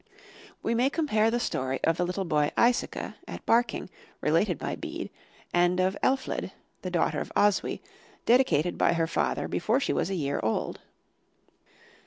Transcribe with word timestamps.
We 0.63 0.73
may 0.73 0.89
compare 0.89 1.29
the 1.29 1.39
story 1.39 1.79
of 1.83 1.97
the 1.97 2.05
little 2.07 2.25
boy, 2.25 2.49
Aesica, 2.57 3.17
at 3.27 3.45
Barking, 3.45 3.87
related 4.19 4.57
by 4.57 4.75
Bede, 4.75 5.11
and 5.53 5.79
of 5.79 5.95
Elfled, 6.01 6.49
the 6.81 6.89
daughter 6.89 7.19
of 7.21 7.31
Oswy, 7.35 7.83
dedicated 8.25 8.79
by 8.79 8.93
her 8.93 9.05
father 9.05 9.47
before 9.47 9.79
she 9.79 9.93
was 9.93 10.09
a 10.09 10.15
year 10.15 10.39
old. 10.41 10.79